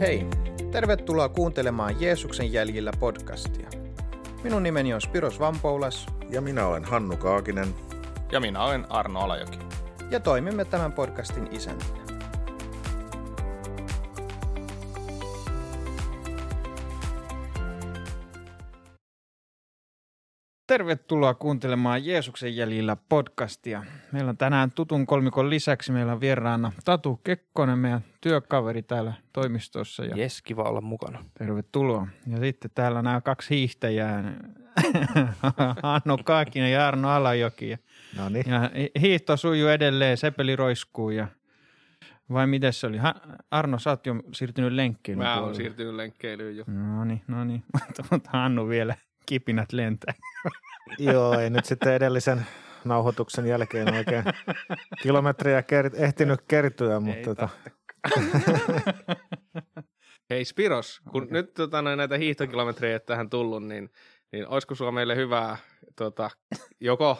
[0.00, 0.26] Hei,
[0.70, 3.68] tervetuloa kuuntelemaan Jeesuksen jäljillä podcastia.
[4.44, 7.74] Minun nimeni on Spiros Vampoulas Ja minä olen Hannu Kaakinen.
[8.32, 9.58] Ja minä olen Arno Alajoki.
[10.10, 11.97] ja toimimme tämän podcastin isäntinä.
[20.68, 23.84] Tervetuloa kuuntelemaan Jeesuksen jäljillä podcastia.
[24.12, 30.04] Meillä on tänään tutun kolmikon lisäksi meillä on vieraana Tatu Kekkonen, meidän työkaveri täällä toimistossa.
[30.04, 31.24] Ja Jes, kiva olla mukana.
[31.38, 32.06] Tervetuloa.
[32.26, 34.34] Ja sitten täällä nämä kaksi hiihtäjää,
[35.82, 37.70] Hannu Kaakinen ja Arno Alajoki.
[37.70, 37.78] Ja,
[38.18, 38.44] No niin.
[38.50, 41.28] ja hi- hiihto sujuu edelleen, sepeli roiskuu ja
[42.32, 42.98] vai miten se oli?
[43.50, 45.26] Arno, sä oot jo siirtynyt lenkkeilyyn.
[45.28, 46.64] Mä oon siirtynyt lenkkeilyyn jo.
[46.66, 47.64] No niin, no niin.
[48.10, 48.94] Mutta Hannu vielä
[49.28, 50.14] kipinät lentää.
[50.98, 52.46] Joo, ei nyt sitten edellisen
[52.84, 54.24] nauhoituksen jälkeen oikein
[55.02, 57.48] kilometriä ker- ehtinyt kertyä, mutta Ei tota,
[60.30, 61.32] Hei Spiros, kun okay.
[61.32, 63.90] nyt tota, noin näitä hiihtokilometrejä ei tähän tullut, niin,
[64.32, 65.56] niin olisiko sulla meille hyvää
[65.96, 66.30] tota,
[66.80, 67.18] joko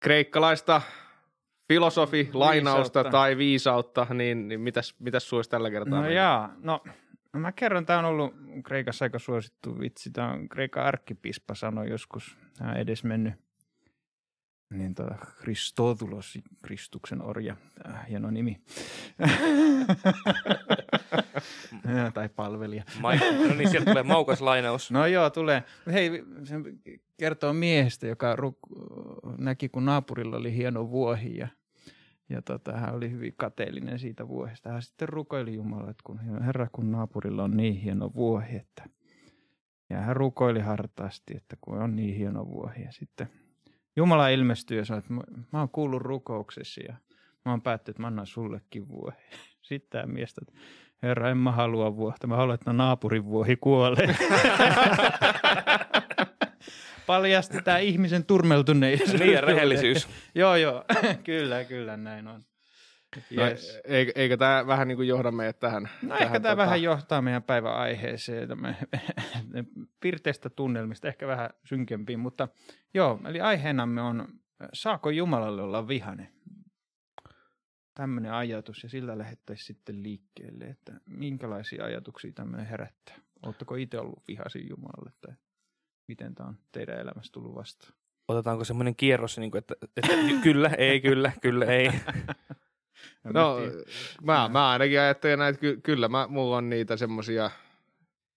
[0.00, 0.82] kreikkalaista
[1.68, 3.10] filosofi, lainausta Viisautta.
[3.10, 6.00] tai viisautta, niin, niin mitäs, mitäs sulla olisi tällä kertaa?
[6.00, 6.80] No jaa, no
[7.32, 10.10] no mä kerron, tämä on ollut Kreikassa aika suosittu vitsi.
[10.10, 13.34] Tämä on Kreikan arkkipispa sanoi joskus, on edes mennyt
[14.72, 17.56] niin tota, Kristotulos, Kristuksen orja,
[17.88, 18.60] äh, hieno nimi.
[21.96, 22.84] Ja, tai palvelija.
[23.48, 24.90] No niin, sieltä tulee maukas lainaus.
[24.90, 25.62] No joo, tulee.
[25.92, 26.54] Hei, se
[27.18, 31.48] kertoo miehestä, joka ruk- näki, kun naapurilla oli hieno vuohi ja,
[32.32, 34.70] ja tota, hän oli hyvin kateellinen siitä vuohesta.
[34.70, 38.84] Hän sitten rukoili Jumalaa, että kun, herra, kun naapurilla on niin hieno vuohi, että
[39.90, 42.82] ja hän rukoili hartaasti, että kun on niin hieno vuohi.
[42.82, 43.28] Ja sitten
[43.96, 45.12] Jumala ilmestyi ja sanoi, että
[45.52, 46.94] mä, oon kuullut rukouksesi ja
[47.44, 49.16] mä oon päättänyt, että mä annan sullekin vuohi.
[49.62, 50.52] Sitten tämä mies, että
[51.02, 54.16] herra, en mä halua vuotta, mä haluan, että naapurin vuohi kuolee.
[57.12, 59.12] Paljasti tämä ihmisen turmeltuneisuus.
[59.20, 60.08] Niin, ja rehellisyys.
[60.34, 60.84] joo, joo,
[61.24, 62.44] kyllä, kyllä näin on.
[63.36, 63.80] No, Yes.
[63.84, 65.82] eikö, eikö tämä vähän niin kuin johda meidät tähän?
[65.82, 68.74] No tähän, ehkä tämä tota- vähän johtaa meidän päivän aiheeseen, tämä
[70.02, 72.48] pirteistä tunnelmista, ehkä vähän synkempiin, mutta
[72.94, 74.28] joo, eli aiheenamme on,
[74.72, 76.32] saako Jumalalle olla vihane?
[77.94, 83.14] Tämmöinen ajatus, ja sillä lähettäisiin sitten liikkeelle, että minkälaisia ajatuksia tämmöinen herättää.
[83.42, 85.34] Oletteko itse ollut vihasin Jumalalle, tai
[86.12, 87.92] miten tämä on teidän elämässä tullut vastaan?
[88.28, 90.12] Otetaanko semmoinen kierros, niin kuin, että, että
[90.42, 91.90] kyllä, ei, kyllä, kyllä, ei.
[93.24, 93.72] No, tiedä.
[94.22, 97.50] mä, mä ainakin ajattelen näin, että ky- kyllä mä, mulla on niitä semmosia,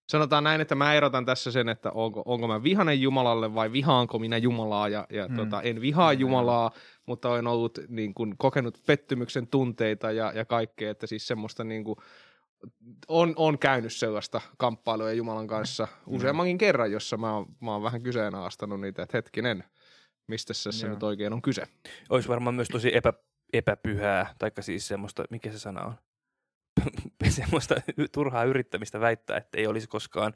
[0.08, 4.18] sanotaan näin, että mä erotan tässä sen, että onko, onko mä vihanen Jumalalle vai vihaanko
[4.18, 5.36] minä Jumalaa ja, ja Hmm.
[5.36, 6.20] tota, en vihaa Hmm.
[6.20, 6.70] Jumalaa,
[7.06, 11.84] mutta olen ollut niin kuin, kokenut pettymyksen tunteita ja, ja kaikkea, että siis semmoista niin
[11.84, 11.96] kuin,
[13.08, 18.02] on, on käynyt sellaista kamppailua Jumalan kanssa useammankin kerran, jossa mä oon, mä oon vähän
[18.02, 19.64] kyseenalaistanut niitä, että hetkinen,
[20.26, 20.94] mistä tässä Joo.
[20.94, 21.62] nyt oikein on kyse.
[22.10, 23.12] Olisi varmaan myös tosi epä,
[23.52, 25.94] epäpyhää, taikka siis semmoista, mikä se sana on?
[27.28, 27.74] semmoista
[28.12, 30.34] turhaa yrittämistä väittää, että ei olisi koskaan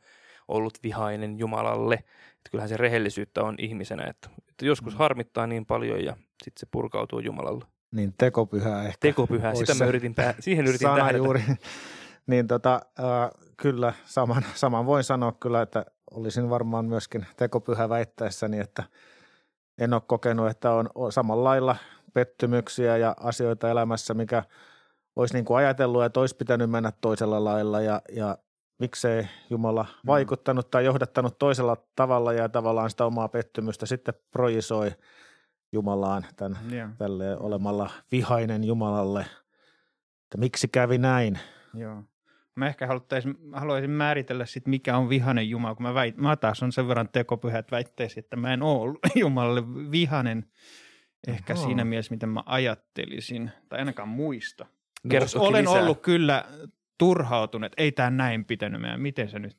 [0.49, 1.95] ollut vihainen Jumalalle.
[1.95, 4.99] Että kyllähän se rehellisyyttä on ihmisenä, että, että joskus Mm.
[4.99, 6.13] harmittaa niin paljon ja
[6.45, 7.65] sitten se purkautuu Jumalalle.
[7.91, 8.97] niin tekopyhä ehkä.
[9.01, 11.17] Tekopyhää, sitä se mä yritin, pää- siihen yritin sana tähdätä.
[11.17, 11.43] juuri.
[12.27, 18.61] Niin tota, äh, kyllä, saman, saman voin sanoa kyllä, että olisin varmaan myöskin tekopyhä väittäessäni,
[18.61, 18.85] että
[19.79, 21.77] en ole kokenut, että on, samalla lailla
[22.13, 24.43] pettymyksiä ja asioita elämässä, mikä
[25.17, 28.39] olisi niin kuin ajatellut, että olisi pitänyt mennä toisella lailla ja, ja
[28.79, 34.93] miksei Jumala vaikuttanut tai johdattanut toisella tavalla ja tavallaan sitä omaa pettymystä sitten projisoi
[35.73, 36.89] Jumalaan tämän Joo.
[36.99, 39.21] tälle olemalla vihainen Jumalalle,
[40.25, 41.39] että miksi kävi näin.
[41.75, 42.03] Joo.
[42.57, 42.87] Mä ehkä
[43.53, 47.09] haluaisin, määritellä sit, mikä on vihanen Jumala, kun mä, väit, mä taas on sen verran
[47.09, 50.47] tekopyhä, että väittäisin, että mä en ole ollut Jumalalle vihanen
[51.27, 51.67] ehkä Ahaa.
[51.67, 54.67] siinä mielessä, miten mä ajattelisin, tai ainakaan muista.
[55.03, 55.83] Toki Olen lisää.
[55.83, 56.45] ollut kyllä
[56.99, 59.57] turhautunut, että ei tämä näin pitänyt meidän, miten se nyt,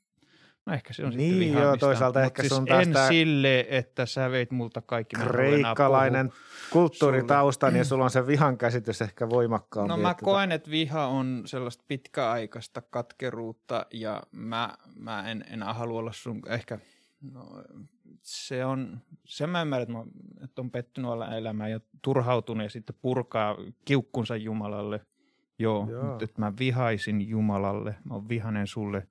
[0.66, 1.66] no ehkä se on sitten Niin, vihaamista.
[1.66, 5.16] joo, toisaalta Mut ehkä siis sun taas en tää sille, että sä veit multa kaikki.
[5.16, 6.32] Kreikkalainen
[6.70, 9.90] kulttuuritausta, niin sulla on se vihan käsitys ehkä voimakkaampi.
[9.90, 15.74] No mä että koen, että viha on sellaista pitkäaikaista katkeruutta ja mä, mä en enää
[15.74, 16.80] halua olla sun, ehkä
[17.34, 17.64] no,
[18.22, 20.04] se on, se mä ymmärrän, että, mä,
[20.44, 25.00] että on pettynyt olla elämään ja turhautunut ja sitten purkaa kiukkunsa Jumalalle.
[25.60, 26.04] Joo, Joo.
[26.04, 29.08] mutta että mä vihaisin Jumalalle, mä oon vihanen sulle,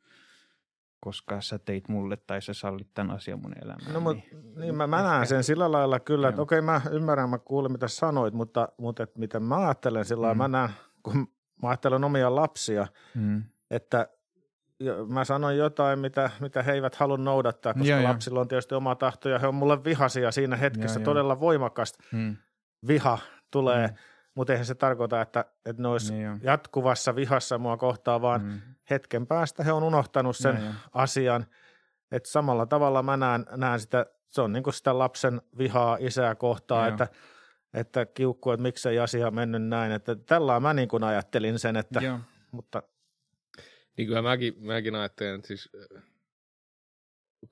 [1.00, 3.92] koska sä teit mulle tai sä sallit tämän asian mun elämään.
[3.92, 4.24] No, mutta
[4.56, 7.88] niin mä, mä näen sen sillä lailla kyllä, että okei mä ymmärrän, mä kuulin mitä
[7.88, 10.38] sanoit, mutta, mutta et miten mä ajattelen sillä lailla, Mm.
[10.52, 10.70] mä näen,
[11.02, 11.16] kun
[11.62, 13.42] mä ajattelen omia lapsia, Mm.
[13.70, 14.08] että
[15.08, 18.02] mä sanoin jotain, mitä, mitä he eivät halua noudattaa, koska joo.
[18.02, 21.00] lapsilla on tietysti oma tahto ja he on mulle vihaisia siinä hetkessä.
[21.00, 21.04] Joo.
[21.04, 22.36] Todella voimakas Hmm.
[22.86, 23.18] viha
[23.50, 23.94] tulee, Mm.
[24.34, 28.60] mutta eihän se tarkoita, että, että ne olisi Niin jatkuvassa vihassa mua kohtaan, vaan Hmm.
[28.90, 30.72] Hetken päästä he on unohtanut sen joo.
[30.92, 31.46] asian.
[32.12, 36.34] Että samalla tavalla mä näen, näen sitä, se on niin kuin sitä lapsen vihaa isää
[36.34, 36.92] kohtaan, Joo.
[36.92, 37.08] että,
[37.74, 39.92] että kiukku, että miksei asia mennyt näin.
[39.92, 42.18] Että tällä mä niin kuin ajattelin sen, että, Joo.
[42.50, 42.82] mutta
[43.96, 45.70] Niin kyllä mäkin, mäkin ajattelen, että siis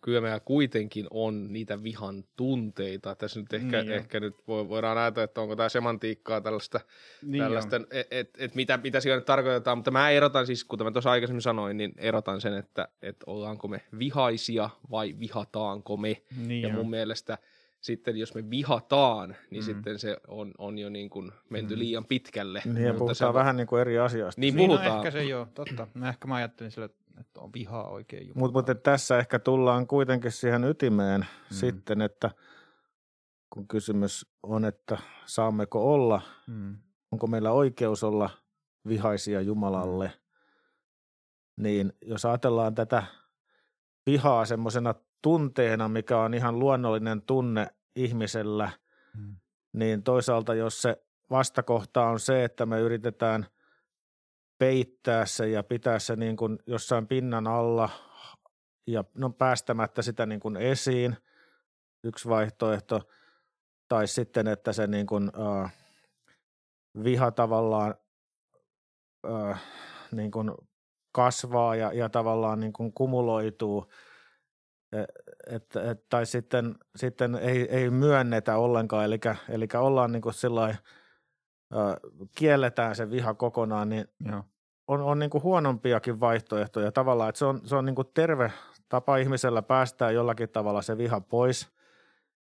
[0.00, 3.14] kyllä meillä kuitenkin on niitä vihan tunteita.
[3.14, 6.80] Tässä nyt ehkä, Niin ehkä nyt voi- voidaan ajatella, että onko tämä semantiikkaa tällaista,
[7.22, 10.86] Niin tällaista että et, et mitä, mitä siellä nyt tarkoitetaan, mutta mä erotan siis, kuten
[10.86, 16.22] mä tuossa aikaisemmin sanoin, niin erotan sen, että, että ollaanko me vihaisia vai vihataanko me.
[16.46, 16.74] Niin ja on.
[16.74, 17.38] mun mielestä
[17.80, 19.66] sitten jos me vihataan, niin Mm.
[19.66, 21.78] sitten se on, on jo niin kuin menty Mm.
[21.78, 22.62] liian pitkälle.
[22.64, 24.40] niin ja Mutta puhutaan se on- vähän niin kuin eri asioista.
[24.40, 24.98] Niin Niin, no puhutaan.
[24.98, 25.86] ehkä se joo, totta.
[25.94, 26.98] Mä ehkä mä ajattelin sillä, että
[27.38, 28.52] on vihaa oikein Jumalaa.
[28.52, 31.54] Mutta mut, tässä ehkä tullaan kuitenkin siihen ytimeen mm.
[31.54, 32.30] sitten, että
[33.50, 36.76] kun kysymys on, että saammeko olla, Hmm.
[37.12, 38.30] onko meillä oikeus olla
[38.88, 40.12] vihaisia Jumalalle,
[41.56, 43.02] niin jos ajatellaan tätä
[44.06, 47.66] vihaa semmoisena tunteena, mikä on ihan luonnollinen tunne
[47.96, 48.70] ihmisellä,
[49.16, 49.36] Hmm.
[49.72, 53.46] niin toisaalta jos se vastakohta on se, että me yritetään
[54.58, 57.90] peittää se ja pitää se niin kuin jossain pinnan alla
[58.86, 61.16] ja no päästämättä sitä niin kuin esiin,
[62.04, 63.00] yksi vaihtoehto,
[63.88, 65.30] tai sitten, että se niin kuin,
[65.64, 65.74] äh,
[67.04, 67.94] viha tavallaan
[69.30, 69.62] äh,
[70.12, 70.52] niin kuin
[71.12, 73.90] kasvaa ja, ja tavallaan niin kuin kumuloituu,
[74.92, 80.34] E- et, et, tai sitten, sitten ei, ei myönnetä ollenkaan, eli, eli ollaan niin kuin
[82.38, 84.44] kielletään se viha kokonaan, niin Joo.
[84.86, 88.52] on, on niin kuin huonompiakin vaihtoehtoja tavallaan, että se on, se on niin kuin terve
[88.88, 91.72] tapa ihmisellä päästää jollakin tavalla se viha pois.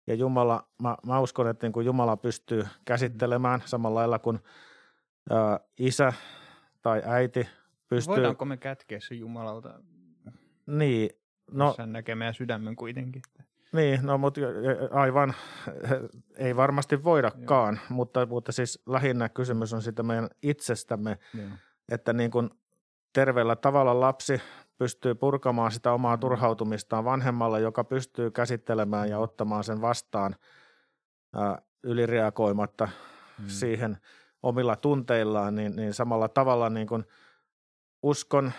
[0.07, 4.39] Ja Jumala, mä, mä uskon, että niin kuin Jumala pystyy käsittelemään samalla lailla kuin
[5.29, 6.13] ää, isä
[6.81, 7.47] tai äiti
[7.87, 8.15] pystyy.
[8.15, 9.79] Voidaanko me kätkeä se Jumalalta
[10.65, 11.09] Niin,
[11.51, 13.21] no, sen näkemään sydämen kuitenkin?
[13.73, 14.41] Niin, no mutta
[14.91, 15.33] aivan
[16.37, 21.47] ei varmasti voidakaan, mutta, mutta siis lähinnä kysymys on sitä meidän itsestämme, Joo.
[21.91, 22.49] että niin kuin
[23.13, 24.41] terveellä tavalla lapsi
[24.77, 30.35] pystyy purkamaan sitä omaa turhautumistaan vanhemmalle, joka pystyy käsittelemään ja ottamaan sen vastaan
[31.35, 32.89] ää, ylireagoimatta
[33.39, 33.47] Mm.
[33.47, 33.97] siihen
[34.43, 37.03] omilla tunteillaan, niin, niin samalla tavalla niin kuin
[38.03, 38.51] uskon,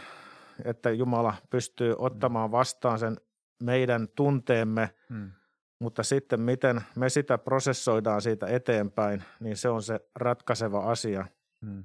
[0.64, 3.16] että Jumala pystyy ottamaan vastaan sen
[3.62, 5.32] meidän tunteemme, Hmm.
[5.78, 11.26] mutta sitten miten me sitä prosessoidaan siitä eteenpäin, niin se on se ratkaiseva asia.
[11.66, 11.84] Hmm.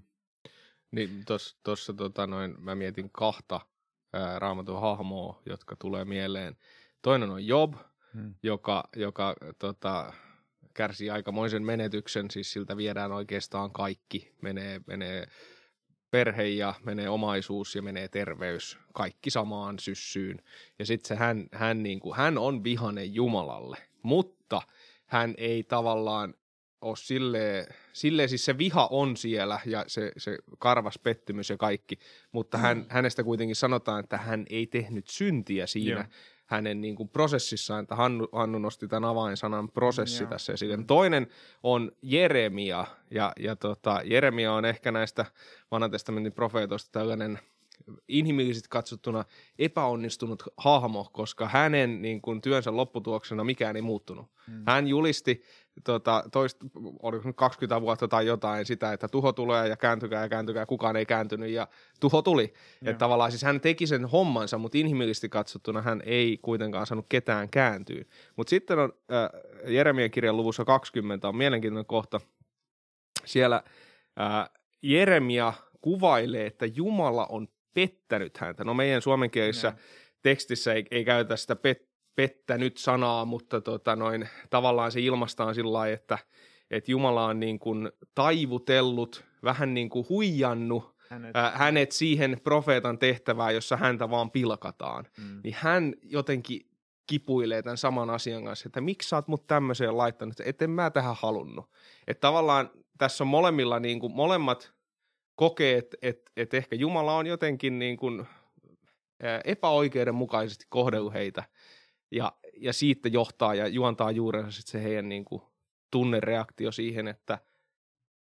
[0.92, 1.26] Niin
[1.64, 3.62] tuossa tota noin, mä mietin kahta
[4.14, 6.58] ää, raamatun hahmoa, jotka tulee mieleen.
[7.02, 7.74] Toinen on Job,
[8.14, 8.36] Hmm.
[8.44, 10.14] joka, joka tota,
[10.74, 14.36] kärsii aikamoisen menetyksen, siis siltä viedään oikeastaan kaikki.
[14.42, 15.28] Menee, menee
[16.12, 20.42] perhe ja menee omaisuus ja menee terveys, kaikki samaan syssyyn.
[20.80, 24.62] Ja sitten se hän, hän, niin kuin, hän on vihanen Jumalalle, mutta
[25.06, 26.34] hän ei tavallaan
[26.82, 32.00] ole silleen, silleen siis se viha on siellä ja se, se karvas pettymys ja kaikki,
[32.32, 36.04] mutta hän, hänestä kuitenkin sanotaan, että hän ei tehnyt syntiä siinä Joo.
[36.50, 40.30] Hänen niin kuin prosessissaan, että Hannu, Hannu nosti tämän avainsanan prosessi Joo.
[40.30, 40.84] tässä esille.
[40.88, 41.28] Toinen
[41.64, 45.26] on Jeremia ja, ja tota, Jeremia on ehkä näistä
[45.72, 47.40] vanhan testamentin profeetoista tällainen
[48.08, 49.26] inhimillisesti katsottuna
[49.60, 54.28] epäonnistunut hahmo, koska hänen niin kuin, työnsä lopputuloksena mikään ei muuttunut.
[54.48, 54.64] Hmm.
[54.68, 55.42] Hän julisti
[55.84, 56.66] tota, toista,
[57.02, 60.96] oliko nyt 20 vuotta tai jotain sitä, että tuho tulee ja kääntykää ja kääntykää, kukaan
[60.96, 61.68] ei kääntynyt ja
[62.00, 62.44] tuho tuli.
[62.44, 62.92] Joo.
[62.92, 67.50] Että tavallaan siis hän teki sen hommansa, mutta inhimillisesti katsottuna hän ei kuitenkaan saanut ketään
[67.50, 68.04] kääntyä.
[68.36, 69.30] Mutta sitten on äh,
[69.68, 72.22] Jeremian kirjan luvussa 20 on mielenkiintoinen kohta.
[73.26, 73.64] Siellä
[74.22, 74.50] äh,
[74.82, 78.64] Jeremia kuvailee, että Jumala on pettänyt häntä.
[78.64, 79.78] No meidän suomenkielisessä Joo.
[80.22, 81.89] tekstissä ei, ei käytä sitä pet,
[82.20, 86.18] pettänyt sanaa, mutta tota noin, tavallaan se ilmastaan sillä lailla, että,
[86.72, 92.98] että Jumala on niin kuin taivutellut, vähän niin kuin huijannut Hänet, ää, hänet siihen profeetan
[92.98, 95.06] tehtävään, jossa häntä vaan pilkataan.
[95.18, 95.42] hmm.
[95.44, 96.62] Niin hän jotenkin
[97.08, 100.90] kipuilee tämän saman asian kanssa, että miksi sä oot mut tämmöiseen laittanut, että en mä
[100.90, 101.70] tähän halunnut.
[102.08, 104.74] Että tavallaan tässä on molemmilla, niin kuin, molemmat
[105.36, 108.28] kokee, että et, et ehkä Jumala on jotenkin niin kuin,
[109.24, 111.44] ää, epäoikeudenmukaisesti kohdellut heitä
[112.12, 115.42] ja, ja siitä johtaa ja juontaa juurensa sit se heidän niin kuin,
[115.92, 117.40] tunnereaktio siihen, että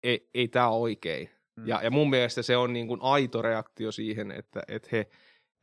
[0.04, 1.30] ei, ei tämä ole oikein.
[1.56, 1.68] Mm.
[1.68, 5.08] Ja, ja mun mielestä se on niin kuin aito reaktio siihen, että, että he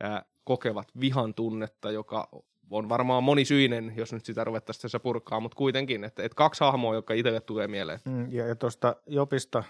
[0.01, 2.29] ää, kokevat vihan tunnetta, joka
[2.69, 6.95] on varmaan monisyinen, jos nyt sitä ruvettaisiin tässä purkaa, mutta kuitenkin, että, että kaksi hahmoa,
[6.95, 7.99] jotka itselle tulee mieleen.
[8.05, 9.63] Mm, ja, ja tuosta Jopista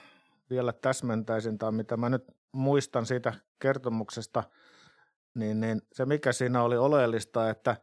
[0.50, 4.44] vielä täsmentäisin, tai mitä mä nyt muistan siitä kertomuksesta,
[5.36, 7.76] niin, niin se mikä siinä oli oleellista, että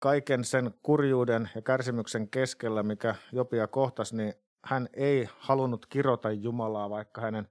[0.00, 6.90] kaiken sen kurjuuden ja kärsimyksen keskellä, mikä Jopia kohtasi, niin hän ei halunnut kirota Jumalaa,
[6.90, 7.48] vaikka hänen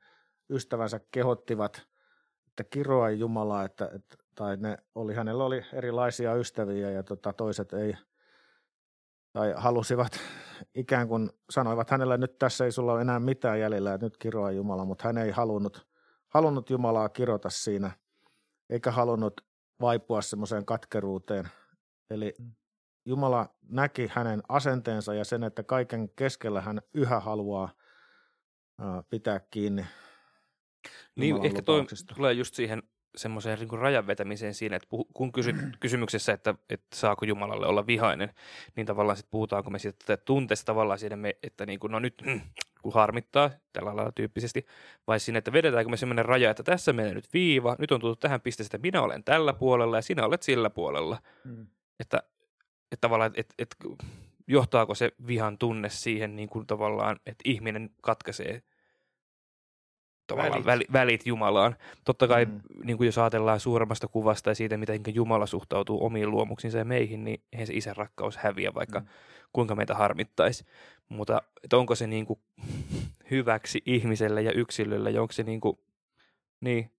[0.49, 1.87] ystävänsä kehottivat,
[2.47, 7.73] että kiroa Jumalaa, että, että, tai ne oli, hänellä oli erilaisia ystäviä ja tota, toiset
[7.73, 7.93] ei,
[9.33, 10.19] tai halusivat
[10.75, 14.17] ikään kuin sanoivat hänelle, että nyt tässä ei sulla ole enää mitään jäljellä, että nyt
[14.17, 15.87] kiroa Jumala, mutta hän ei halunnut,
[16.27, 17.91] halunnut Jumalaa kirota siinä,
[18.69, 19.41] eikä halunnut
[19.81, 21.49] vaipua semmoiseen katkeruuteen.
[22.09, 22.51] Eli mm.
[23.05, 27.69] Jumala näki hänen asenteensa ja sen, että kaiken keskellä hän yhä haluaa
[29.09, 29.85] pitää kiinni
[31.15, 31.85] Niin, ehkä toi
[32.15, 32.83] tulee just siihen
[33.17, 38.33] semmoiseen niin rajan vetämiseen siinä, että kun kysy, kysymyksessä, että, että saako Jumalalle olla vihainen,
[38.75, 42.41] niin tavallaan sitten puhutaanko me siitä tunteesta tavallaan siinä, että niin kuin, no nyt mm,
[42.81, 44.65] kun harmittaa tällä lailla tyyppisesti,
[45.07, 48.19] vai siinä, että vedetäänkö me semmoinen raja, että tässä menee nyt viiva, nyt on tullut
[48.19, 51.17] tähän pisteeseen, että minä olen tällä puolella ja sinä olet sillä puolella.
[51.43, 51.67] Mm.
[51.99, 52.23] Että,
[52.91, 53.75] että tavallaan, että, että
[54.47, 58.61] johtaako se vihan tunne siihen niin kuin tavallaan, että ihminen katkaisee
[60.37, 60.65] välit.
[60.65, 61.75] Välit, välit Jumalaan.
[62.05, 62.61] Totta kai, mm.
[62.83, 67.23] niin kuin jos ajatellaan suuremmasta kuvasta ja siitä, miten Jumala suhtautuu omiin luomuksiinsa ja meihin,
[67.23, 69.07] niin eihän se isän rakkaus häviä, vaikka mm.
[69.53, 70.65] kuinka meitä harmittaisi.
[71.09, 72.39] Mutta että onko se niin kuin
[73.31, 75.79] hyväksi ihmiselle ja yksilölle, ja onko se niin kuin,
[76.61, 76.91] niin.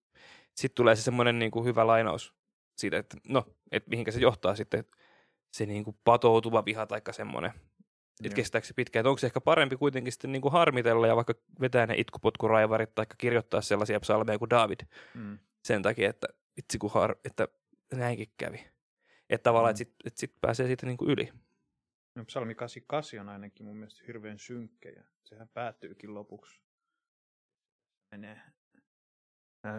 [0.54, 2.34] Sitten tulee se semmoinen niin kuin hyvä lainaus
[2.80, 4.84] siitä, että no, että mihinkä se johtaa sitten,
[5.52, 7.52] se niin kuin patoutuva viha tai semmoinen,
[8.24, 9.06] että kestääkö se pitkään.
[9.06, 13.06] Onko se ehkä parempi kuitenkin sitten niin kuin harmitella ja vaikka vetää ne itkupotkuraivarit tai
[13.18, 14.80] kirjoittaa sellaisia psalmeja kuin David
[15.14, 15.38] mm.
[15.64, 17.48] sen takia, että itse kun har, että
[17.92, 18.66] näinkin kävi.
[19.30, 19.72] Että tavallaan, mm.
[19.72, 21.32] että sitten et sit pääsee siitä niin kuin yli.
[22.14, 26.60] No, psalmi 88 on ainakin mun mielestä hirveän synkkä ja sehän päättyykin lopuksi.
[28.10, 28.40] Menee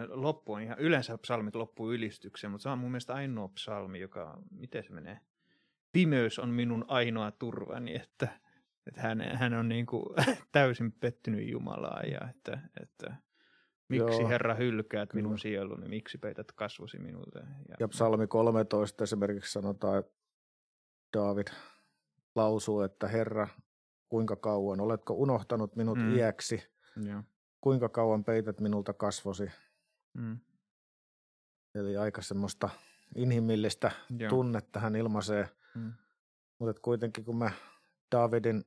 [0.08, 4.38] loppu on ihan, yleensä psalmit loppuu ylistykseen, mutta se on mun mielestä ainoa psalmi, joka,
[4.50, 5.20] miten se menee?
[5.92, 8.28] pimeys on minun ainoa turvani, että,
[8.86, 10.04] että hän, hän on niin kuin
[10.52, 13.16] täysin pettynyt Jumalaa ja että, että
[13.88, 15.22] miksi Joo, Herra hylkäät kyllä.
[15.22, 17.38] minun sieluni, miksi peität kasvosi minulta.
[17.38, 20.12] Ja, ja psalmi 13 esimerkiksi sanotaan, että
[21.16, 21.46] David
[22.34, 23.48] lausuu, että Herra,
[24.08, 26.16] kuinka kauan, oletko unohtanut minut mm.
[26.16, 26.62] iäksi,
[27.06, 27.22] ja.
[27.60, 29.50] kuinka kauan peität minulta kasvosi.
[30.14, 30.38] Mm.
[31.74, 32.68] Eli aika semmoista
[33.16, 34.30] inhimillistä Joo.
[34.30, 35.92] tunnetta hän ilmaisee– Mm.
[36.58, 37.52] Mutta kuitenkin kun me
[38.12, 38.64] Davidin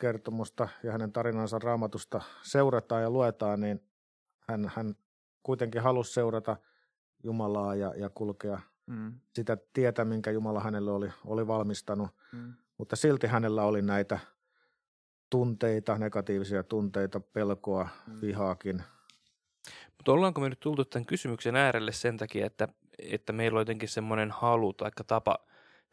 [0.00, 3.80] kertomusta ja hänen tarinansa raamatusta seurataan ja luetaan, niin
[4.48, 4.94] hän, hän
[5.42, 6.56] kuitenkin halusi seurata
[7.24, 9.20] Jumalaa ja, ja kulkea mm.
[9.34, 12.10] sitä tietä, minkä Jumala hänelle oli, oli valmistanut.
[12.32, 12.54] Mm.
[12.78, 14.18] Mutta silti hänellä oli näitä
[15.30, 18.20] tunteita, negatiivisia tunteita, pelkoa, mm.
[18.20, 18.82] vihaakin.
[20.00, 23.88] Mutta ollaanko me nyt tultu tämän kysymyksen äärelle sen takia, että, että meillä on jotenkin
[23.88, 25.38] semmoinen halu tai tapa–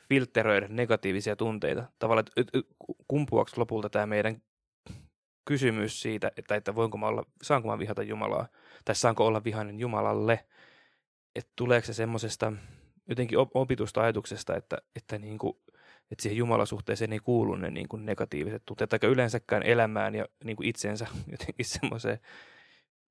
[0.10, 1.84] filteröidä negatiivisia tunteita.
[2.00, 2.60] Tavallaan, että
[3.08, 4.42] kumpuaako lopulta tämä meidän
[5.46, 8.48] kysymys siitä, että, että voinko mä olla, saanko mä vihata Jumalaa,
[8.86, 10.46] tai saanko olla vihainen Jumalalle,
[11.36, 12.54] että tuleeko se semmoisesta
[13.10, 15.58] jotenkin opitusta ajatuksesta, että, että, niin kuin,
[16.12, 20.56] että siihen Jumalasuhteeseen ei kuulu ne niin kuin negatiiviset tunteet, tai yleensäkään elämään ja niin
[20.56, 22.20] kuin itsensä jotenkin semmoiseen,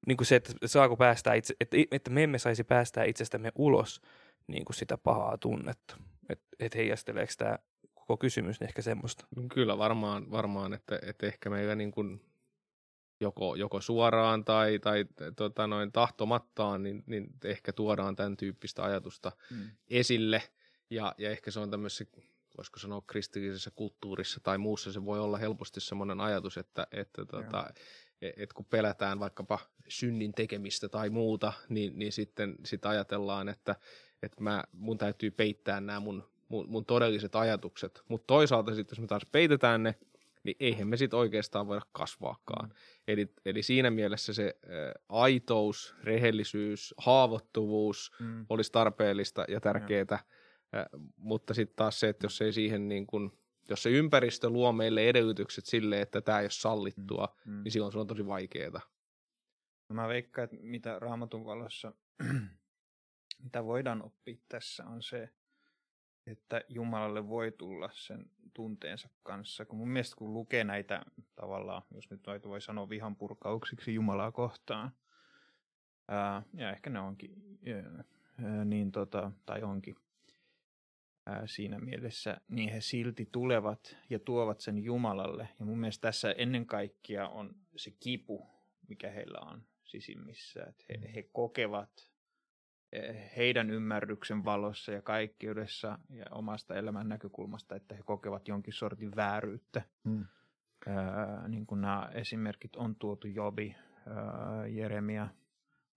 [0.06, 4.00] niin kuin se, että saako päästää itse, että, että me emme saisi päästää itsestämme ulos
[4.46, 5.96] niin kuin sitä pahaa tunnetta.
[6.28, 7.58] Että et heijasteleeko tämä
[7.94, 9.26] koko kysymys ehkä semmoista?
[9.54, 12.20] Kyllä varmaan, varmaan että, että ehkä meillä niin kuin
[13.20, 19.32] joko, joko suoraan tai, tai tota noin tahtomattaan, niin, niin ehkä tuodaan tämän tyyppistä ajatusta
[19.50, 19.70] mm.
[19.88, 20.42] esille.
[20.90, 22.04] Ja, ja ehkä se on tämmöisessä,
[22.56, 27.70] voisiko sanoa kristillisessä kulttuurissa tai muussa, se voi olla helposti semmoinen ajatus, että, että tota,
[28.22, 29.58] et, et kun pelätään vaikkapa
[29.88, 33.76] synnin tekemistä tai muuta, niin, niin sitten sit ajatellaan, että
[34.22, 38.02] että mä, mun täytyy peittää nämä mun, mun, mun todelliset ajatukset.
[38.08, 39.94] Mutta toisaalta sitten, jos me taas peitetään ne,
[40.44, 42.68] niin eihän me sitten oikeastaan voida kasvaakaan.
[42.68, 42.74] Mm.
[43.08, 44.68] Eli, eli siinä mielessä se ä,
[45.08, 48.46] aitous, rehellisyys, haavoittuvuus mm.
[48.48, 50.18] olisi tarpeellista ja tärkeää,
[51.16, 55.08] mutta sitten taas se, että jos ei siihen niin kun, jos se ympäristö luo meille
[55.08, 57.52] edellytykset sille, että tämä ei ole sallittua, mm.
[57.52, 57.62] Mm.
[57.62, 58.80] niin silloin se on tosi vaikeaa.
[59.88, 61.92] No mä veikkaan, että mitä raamatun valossa
[63.44, 65.28] mitä voidaan oppia tässä on se,
[66.26, 69.64] että Jumalalle voi tulla sen tunteensa kanssa.
[69.64, 71.02] Kun mun mielestä kun lukee näitä
[71.34, 74.90] tavallaan, jos nyt voi sanoa vihan purkauksiksi Jumalaa kohtaan,
[76.08, 77.58] ää, ja ehkä ne onkin,
[78.44, 80.05] ää, niin tota, tai onkin ää,
[81.46, 85.48] siinä mielessä, niin he silti tulevat ja tuovat sen Jumalalle.
[85.58, 88.46] Ja mun mielestä tässä ennen kaikkea on se kipu,
[88.88, 90.64] mikä heillä on sisimmissä.
[90.64, 92.10] Että he, he kokevat
[92.92, 99.16] eh, heidän ymmärryksen valossa ja kaikkeudessa ja omasta elämän näkökulmasta, että he kokevat jonkin sortin
[99.16, 99.82] vääryyttä.
[100.04, 100.24] Mm.
[100.86, 105.28] Ää, niin kuin nämä esimerkit on tuotu Jobi, ää, Jeremia,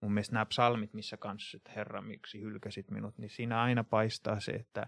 [0.01, 4.39] mun mielestä nämä psalmit, missä kanssa, että Herra, miksi hylkäsit minut, niin siinä aina paistaa
[4.39, 4.87] se, että,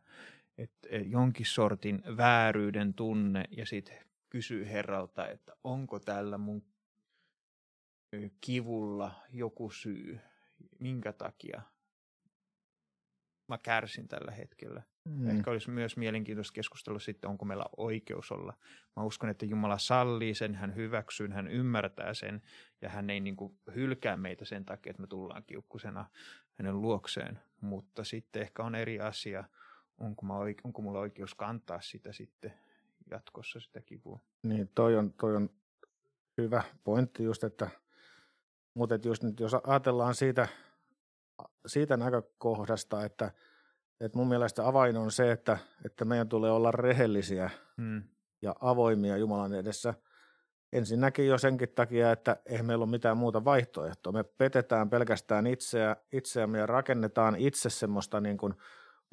[0.58, 3.98] että jonkin sortin vääryyden tunne ja sitten
[4.30, 6.66] kysyy Herralta, että onko tällä mun
[8.42, 10.20] kivulla joku syy,
[10.80, 11.62] minkä takia
[13.48, 14.84] mä kärsin tällä hetkellä.
[15.06, 15.30] Mm.
[15.30, 18.54] Ehkä olisi myös mielenkiintoista keskustella sitten, onko meillä oikeus olla.
[18.96, 22.42] Mä uskon, että Jumala sallii sen, hän hyväksyy, hän ymmärtää sen
[22.82, 26.06] ja hän ei niin kuin hylkää meitä sen takia, että me tullaan kiukkusena
[26.58, 27.40] hänen luokseen.
[27.62, 29.44] Mutta sitten ehkä on eri asia,
[29.98, 32.54] onko, mä oike- onko mulla oikeus kantaa sitä sitten
[33.12, 34.20] jatkossa sitä kipua.
[34.44, 35.50] Niin, toi on, toi on
[36.38, 37.70] hyvä pointti just, että
[38.74, 40.48] mutta et just nyt jos ajatellaan siitä,
[41.66, 43.32] siitä näkökohdasta, että,
[44.02, 48.04] että mun mielestä avain on se, että, että meidän tulee olla rehellisiä Mm.
[48.42, 49.94] ja avoimia Jumalan edessä.
[50.74, 54.12] Ensinnäkin jo senkin takia, että ei meillä ole mitään muuta vaihtoehtoa.
[54.14, 58.54] Me petetään pelkästään itseä, itseämme ja rakennetaan itse semmoista niin kuin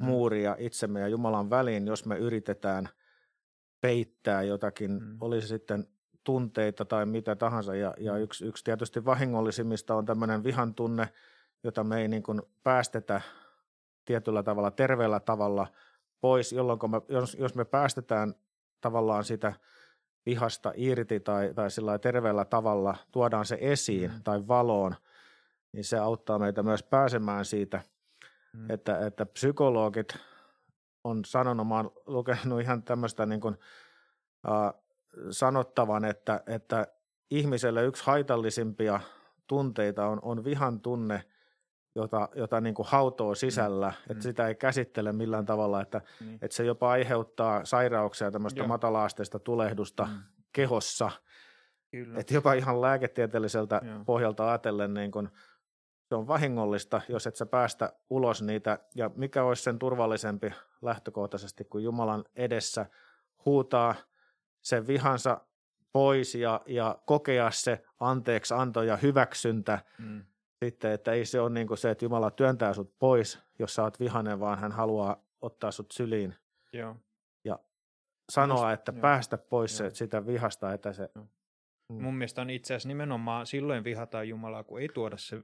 [0.01, 2.89] muuria itsemme ja Jumalan väliin, jos me yritetään
[3.81, 5.05] peittää jotakin, Mm.
[5.05, 5.17] mm.
[5.21, 5.87] oli se sitten
[6.25, 7.75] tunteita tai mitä tahansa.
[7.75, 11.09] Ja, ja yksi, yksi tietysti vahingollisimmista on tämmöinen vihan tunne,
[11.65, 13.21] jota me ei niin kuin päästetä
[14.09, 15.67] tietyllä tavalla, terveellä tavalla
[16.21, 18.35] pois, jolloin me, jos, jos me päästetään
[18.81, 19.53] tavallaan sitä
[20.27, 24.23] vihasta irti tai, tai sillä terveellä tavalla tuodaan se esiin Mm.
[24.25, 24.95] tai valoon,
[25.73, 27.81] niin se auttaa meitä myös pääsemään siitä,
[28.53, 28.71] mm.
[28.71, 30.09] että, että psykologit
[31.05, 33.57] on sanonut, mä oon lukenut ihan tämmöistä niin kuin,
[34.49, 34.83] äh,
[35.31, 36.87] sanottavan, että, että
[37.31, 39.01] ihmiselle yksi haitallisimpia
[39.47, 41.25] tunteita on, on vihan tunne,
[42.01, 44.13] jota, jota niin kuin hautoo sisällä, mm.
[44.13, 46.39] että sitä ei käsittele millään tavalla, että, Niin.
[46.43, 48.69] että se jopa aiheuttaa sairauksia, tämmöistä Joo.
[48.69, 50.11] matalaasteista tulehdusta Mm.
[50.13, 50.23] mm.
[50.53, 51.11] kehossa,
[51.91, 52.19] Kyllä.
[52.21, 54.05] että jopa ihan lääketieteelliseltä Joo.
[54.05, 55.31] pohjalta ajatellen niin kun
[56.09, 58.79] se on vahingollista, jos et sä päästä ulos niitä.
[58.95, 62.87] Ja mikä olisi sen turvallisempi lähtökohtaisesti, kuin Jumalan edessä
[63.45, 63.95] huutaa
[64.61, 65.41] sen vihansa
[65.93, 70.25] pois ja, ja kokea se anteeksi anto ja hyväksyntä Mm.
[70.65, 73.83] Sitten, että ei se ole niin kuin se, että Jumala työntää sut pois, jos sä
[73.83, 76.35] oot vihainen, vaan hän haluaa ottaa sut syliin.
[76.73, 76.97] Joo.
[78.33, 79.01] Sanoa, Just- että joo.
[79.01, 79.95] päästä pois se, Joo.
[79.95, 81.11] sitä vihasta, että se...
[81.15, 81.27] Joo.
[81.93, 82.03] Mm.
[82.03, 85.43] Mun mielestä on itse asiassa nimenomaan silloin vihataan Jumalaa, kun ei tuoda se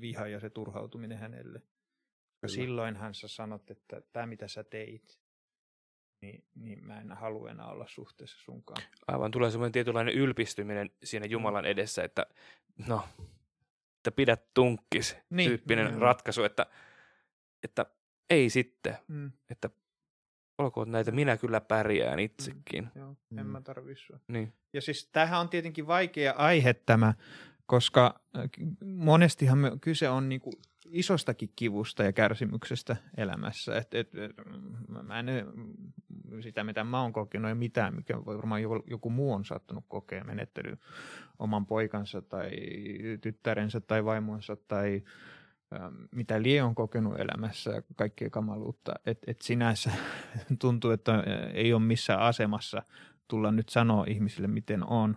[0.00, 1.58] viha ja se turhautuminen hänelle.
[1.58, 2.54] Koska Kyllä.
[2.54, 5.18] silloinhan sä sanot, että tämä mitä sä teit,
[6.22, 8.82] niin, niin mä en halua enää olla suhteessa sunkaan.
[9.06, 12.26] Aivan tulee semmoinen tietynlainen ylpistyminen siinä Jumalan edessä, että
[12.86, 13.08] no,
[14.04, 15.98] että pidä tunkkis Niin, tyyppinen joo.
[16.00, 16.66] ratkaisu, että,
[17.62, 17.86] että
[18.30, 19.70] ei sitten, Mm, että
[20.58, 22.88] olkoon näitä, minä kyllä pärjään itsekin.
[22.94, 23.50] joo, en Mm.
[23.52, 24.18] mä tarvi sua.
[24.28, 24.52] Niin.
[24.72, 27.14] Ja siis tämähän on tietenkin vaikea aihe tämä,
[27.66, 28.42] koska äh,
[28.84, 30.52] monestihan me, kyse on niinku
[30.84, 33.78] isostakin kivusta ja kärsimyksestä elämässä.
[33.78, 34.32] Et, et, et,
[35.02, 35.26] mä- en,
[36.40, 39.84] sitä, mitä mä oon kokenut ja mitään, mikä voi varmaan joku, joku muu on saattanut
[39.88, 40.78] kokea menettely
[41.38, 42.50] oman poikansa tai
[43.20, 45.02] tyttärensä tai vaimonsa tai
[45.74, 48.94] ähm, mitä lie on kokenut elämässä ja kaikkea kamaluutta.
[49.06, 49.90] Et, et sinänsä
[50.60, 51.22] tuntuu, että äh,
[51.54, 52.82] ei ole missään asemassa
[53.28, 55.16] tulla nyt sanoa ihmisille, miten on.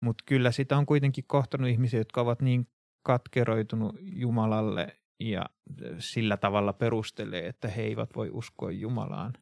[0.00, 2.66] Mutta kyllä sitä on kuitenkin kohtanut ihmisiä, jotka ovat niin
[3.02, 5.44] katkeroitunut Jumalalle ja
[5.98, 9.32] sillä tavalla perustelee, että he eivät voi uskoa Jumalaan.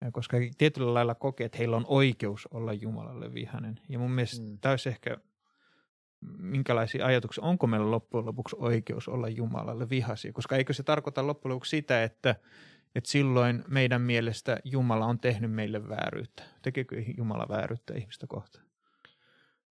[0.00, 3.80] Ja koska he tietyllä lailla kokee, että heillä on oikeus olla Jumalalle vihainen.
[3.88, 4.46] Ja mun mielestä.
[4.46, 4.58] Mm.
[4.58, 5.16] tämä olisi ehkä,
[6.38, 10.32] minkälaisia ajatuksia, onko meillä loppujen lopuksi oikeus olla Jumalalle vihaisia?
[10.32, 12.36] Koska eikö se tarkoita loppujen lopuksi sitä, että,
[12.94, 16.42] että silloin meidän mielestä Jumala on tehnyt meille vääryyttä.
[16.62, 18.64] Tekeekö Jumala vääryyttä ihmistä kohtaan?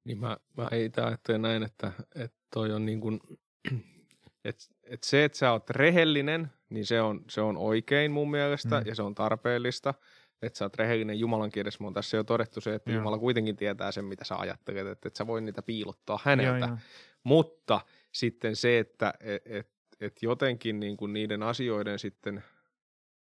[0.04, 3.20] Niin mä, mä itse ajattelen näin, että, että toi on niin kuin,
[4.46, 8.80] että, että se, että sä oot rehellinen, niin se on, se on oikein mun mielestä
[8.82, 8.88] Mm.
[8.88, 9.94] ja se on tarpeellista.
[10.42, 12.92] Että sä oot rehellinen Jumalan kielessä, on tässä jo todettu se, että.
[12.92, 13.00] Joo.
[13.00, 16.60] Jumala kuitenkin tietää sen, mitä sä ajattelet, että et sä voi niitä piilottaa häneltä.
[16.60, 16.78] Joo, joo.
[17.24, 17.82] Mutta
[18.12, 22.44] sitten se, että et, et, et jotenkin niin kuin niiden asioiden sitten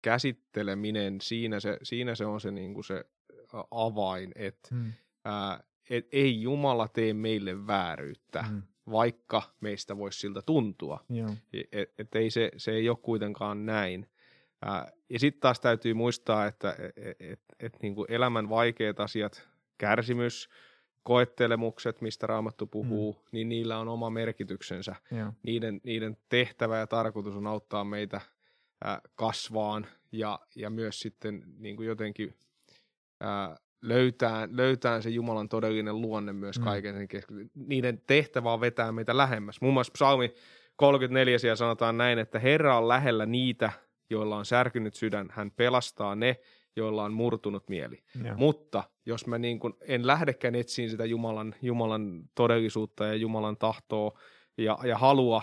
[0.01, 3.05] käsitteleminen, siinä se, siinä se on se, niin kuin se
[3.71, 4.93] avain, että Mm,
[5.25, 11.05] ää, et ei Jumala tee meille vääryyttä, mm, vaikka meistä voisi siltä tuntua.
[11.09, 11.29] Joo.
[11.71, 14.09] Et, et ei se, se ei ole kuitenkaan näin.
[14.65, 19.47] Ää, ja sitten taas täytyy muistaa, että et, et, et, niin kuin elämän vaikeat asiat,
[19.77, 20.49] kärsimys,
[21.03, 23.19] koettelemukset, mistä Raamattu puhuu, mm.
[23.31, 24.95] niin niillä on oma merkityksensä.
[25.11, 25.33] Joo.
[25.43, 28.21] Niiden, niiden tehtävä ja tarkoitus on auttaa meitä
[28.83, 32.35] ää, kasvaan ja, ja myös sitten niin kuin jotenkin
[33.19, 36.63] ää, löytää, löytää se Jumalan todellinen luonne myös Mm.
[36.63, 37.45] kaiken sen keskellä.
[37.55, 39.61] Niiden tehtävä on vetää meitä lähemmäs.
[39.61, 40.33] Muun muassa psalmi
[40.75, 43.71] 34 siellä sanotaan näin, että Herra on lähellä niitä,
[44.09, 45.27] joilla on särkynyt sydän.
[45.31, 46.35] Hän pelastaa ne,
[46.75, 48.03] joilla on murtunut mieli.
[48.23, 48.35] Joo.
[48.37, 54.19] Mutta jos mä niin kun en lähdekään etsiin sitä Jumalan, Jumalan todellisuutta ja Jumalan tahtoa
[54.57, 55.41] ja, ja halua,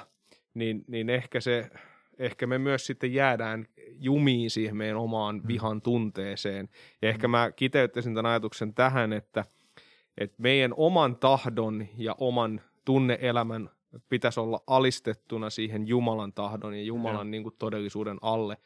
[0.54, 1.70] niin, niin ehkä, se,
[2.18, 3.66] ehkä me myös sitten jäädään
[3.98, 5.42] jumiin siihen meidän omaan Mm.
[5.48, 6.68] vihan tunteeseen.
[7.02, 9.44] Ja ehkä mä kiteyttäisin tämän ajatuksen tähän, että,
[10.18, 13.70] että meidän oman tahdon ja oman tunneelämän
[14.08, 18.56] pitäisi olla alistettuna siihen Jumalan tahdon ja Jumalan niin kuin todellisuuden alle.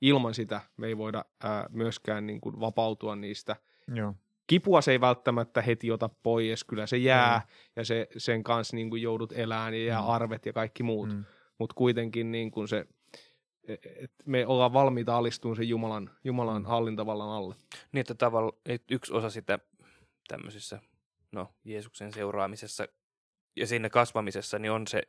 [0.00, 3.56] Ilman sitä me ei voida ää, myöskään niin kuin vapautua niistä
[3.94, 4.14] Joo.
[4.46, 7.52] kipua se ei välttämättä heti ota pois, kyllä se jää Mm.
[7.76, 10.08] ja se, sen kanssa niin kuin joudut elämään ja jää Mm.
[10.08, 11.14] arvet ja kaikki muut, mm.
[11.14, 11.24] Mm.
[11.58, 12.86] mutta kuitenkin niin kuin se,
[13.72, 17.54] et me ollaan valmiita alistumaan sen Jumalan, Jumalan hallintavallan alle.
[17.92, 19.58] Niin, että tavalla, että yksi osa sitä
[20.28, 20.80] tämmöisessä,
[21.32, 22.88] no, Jeesuksen seuraamisessa
[23.56, 25.02] ja siinä kasvamisessa, niin on se,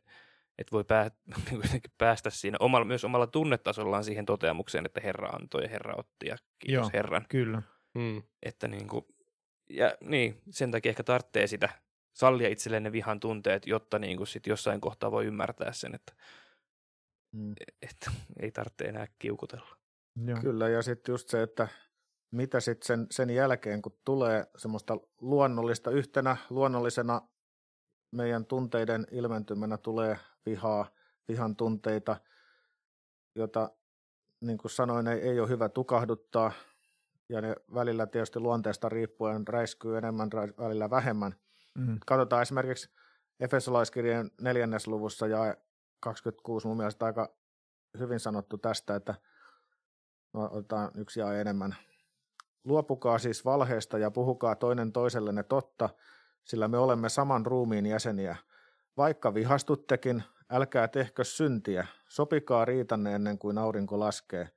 [0.57, 1.11] että voi pää,
[1.51, 6.27] niin päästä siinä omalla, myös omalla tunnetasollaan siihen toteamukseen, että Herra antoi ja Herra otti
[6.27, 6.89] ja kiitos Joo.
[6.93, 7.25] Herran.
[7.29, 7.61] Kyllä.
[7.93, 8.23] Mm.
[8.43, 9.05] Että niin kuin,
[9.69, 11.69] ja niin, sen takia ehkä tarvitsee sitä
[12.13, 16.13] sallia itselleen ne vihan tunteet, jotta niin kuin sit jossain kohtaa voi ymmärtää sen, että,
[17.31, 17.53] Mm.
[17.81, 18.11] että
[18.41, 19.77] ei tarvitse enää kiukutella.
[20.25, 20.39] Joo.
[20.41, 21.67] Kyllä, ja sitten just se, että
[22.31, 27.21] mitä sitten sen, sen jälkeen, kun tulee semmoista luonnollista, yhtenä luonnollisena
[28.11, 30.91] meidän tunteiden ilmentymänä tulee vihaa,
[31.27, 32.21] vihan tunteita,
[33.35, 33.71] jota
[34.41, 36.51] niin kuin sanoin, ei, ei ole hyvä tukahduttaa,
[37.29, 41.35] ja ne välillä tietysti luonteesta riippuen räiskyy enemmän, välillä vähemmän.
[41.75, 41.99] Mm.
[42.05, 42.89] Katsotaan esimerkiksi
[43.39, 45.55] Efesolaiskirjeen neljännes luvussa ja
[45.99, 47.35] 26 mun mielestä aika
[47.99, 49.15] hyvin sanottu tästä, että
[50.33, 51.75] no, otetaan yksi ja enemmän.
[52.63, 55.89] Luopukaa siis valheesta ja puhukaa toinen toisellenne totta,
[56.43, 58.35] sillä me olemme saman ruumiin jäseniä.
[58.97, 64.49] Vaikka vihastuttekin, älkää tehkö syntiä, sopikaa riitanne ennen kuin aurinko laskee.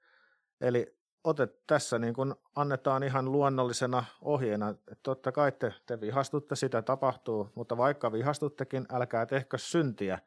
[0.60, 6.56] Eli otet tässä niin kuin annetaan ihan luonnollisena ohjeena, että totta kai te, te vihastutte,
[6.56, 10.18] sitä tapahtuu, mutta vaikka vihastuttekin, älkää tehkö syntiä,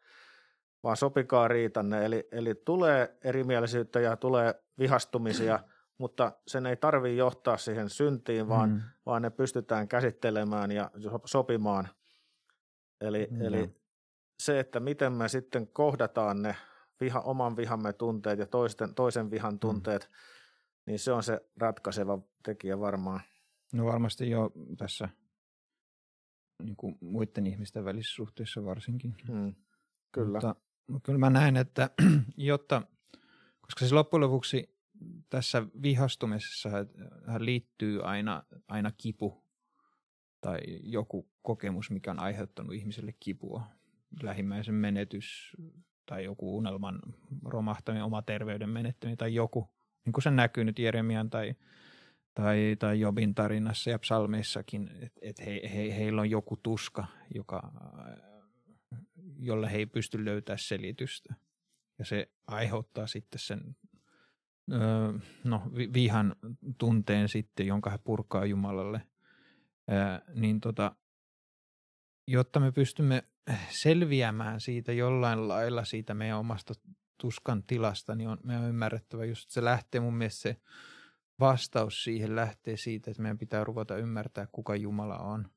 [0.86, 2.06] vaan sopikaa riitanne.
[2.06, 5.60] Eli, eli tulee erimielisyyttä ja tulee vihastumisia,
[5.98, 8.82] mutta sen ei tarvitse johtaa siihen syntiin, vaan, Mm.
[9.06, 11.88] vaan ne pystytään käsittelemään ja so- sopimaan.
[13.02, 13.76] Eli, Mm, eli
[14.44, 16.56] se, että miten me sitten kohdataan ne
[17.02, 19.32] viha, oman vihamme tunteet ja toisten, toisen Mm.
[19.32, 20.12] vihan tunteet,
[20.86, 23.20] niin se on se ratkaiseva tekijä varmaan.
[23.74, 25.10] No varmasti jo tässä
[26.64, 29.16] niin kuin muiden ihmisten välisissä suhteissa varsinkin.
[29.28, 29.56] Hmm.
[30.12, 30.32] Kyllä.
[30.32, 30.56] Mutta
[31.04, 31.90] kyllä mä näen, että
[32.38, 32.82] jotta,
[33.62, 34.76] koska siis loppujen lopuksi
[35.30, 36.70] tässä vihastumisessa
[37.38, 39.44] liittyy aina, aina kipu
[40.42, 43.64] tai joku kokemus, mikä on aiheuttanut ihmiselle kipua.
[44.24, 45.58] Lähimmäisen menetys
[46.06, 47.00] tai joku unelman
[47.46, 49.70] romahtaminen, oma terveyden menettäminen tai joku,
[50.06, 51.56] niin kuin se näkyy nyt Jeremian tai,
[52.34, 57.72] tai, tai Jobin tarinassa ja psalmeissakin, että et he, he, heillä on joku tuska, joka,
[59.40, 61.36] jolle he ei pysty löytämään selitystä.
[62.00, 63.76] Ja se aiheuttaa sitten sen
[64.72, 66.36] öö, no, vi- vihan
[66.78, 69.02] tunteen sitten, jonka he purkaa Jumalalle.
[69.92, 70.96] Öö, niin tota,
[72.28, 73.24] jotta me pystymme
[73.70, 76.74] selviämään siitä jollain lailla siitä meidän omasta
[77.18, 80.62] tuskan tilasta, niin on, meidän on ymmärrettävä just, se lähtee mun mielestä se
[81.40, 85.50] vastaus siihen lähtee siitä, että meidän pitää ruveta ymmärtää, kuka Jumala on.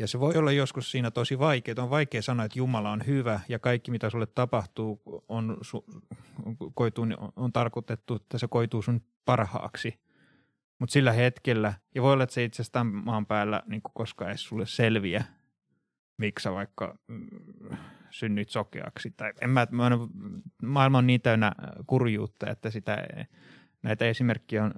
[0.00, 1.82] Ja se voi olla joskus siinä tosi vaikeaa.
[1.82, 5.84] On vaikea sanoa, että Jumala on hyvä ja kaikki, mitä sulle tapahtuu, on, su,
[6.74, 10.00] koituu, on, on tarkoitettu, että se koituu sun parhaaksi.
[10.78, 14.30] Mutta sillä hetkellä, ja voi olla, että se itse asiassa tämän maan päällä niin koskaan
[14.30, 15.24] edes sulle selviä,
[16.16, 17.28] miksi sä vaikka mm,
[18.10, 19.10] synnyit sokeaksi.
[19.10, 19.92] Tai en mä, mä en,
[20.62, 21.52] maailma on niin täynnä
[21.86, 23.06] kurjuutta, että sitä,
[23.82, 24.72] näitä esimerkkejä on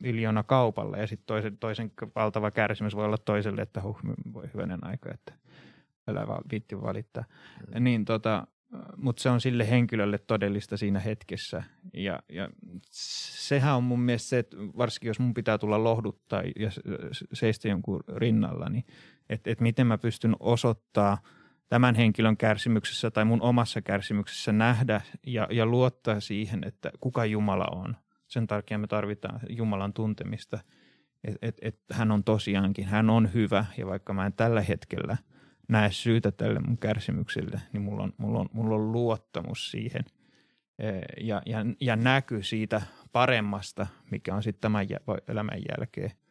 [0.00, 4.00] miljoona kaupalla ja sitten toisen, toisen valtava kärsimys voi olla toiselle, että huh,
[4.32, 5.32] voi hyvänen aika, että
[6.08, 7.24] älä vaan viitti valittaa.
[7.74, 7.84] Mm.
[7.84, 8.46] Niin, tota,
[8.96, 11.62] mutta se on sille henkilölle todellista siinä hetkessä.
[11.94, 12.48] Ja, ja
[12.90, 16.70] sehän on mun mielestä se, että varsinkin jos mun pitää tulla lohduttaa ja
[17.32, 18.84] seistä jonkun rinnalla, niin
[19.28, 21.18] että et miten mä pystyn osoittaa
[21.68, 27.66] tämän henkilön kärsimyksessä tai mun omassa kärsimyksessä nähdä ja, ja luottaa siihen, että kuka Jumala
[27.72, 27.96] on.
[28.26, 30.58] Sen takia me tarvitaan Jumalan tuntemista,
[31.24, 35.16] että et, et hän on tosiaankin, hän on hyvä ja vaikka mä en tällä hetkellä
[35.68, 40.04] näe syytä tälle mun kärsimykselle, niin mulla on, mulla on, mulla on luottamus siihen.
[41.20, 44.86] Ja, ja, ja näky siitä paremmasta, mikä on sitten tämän
[45.28, 46.10] elämän jälkeen–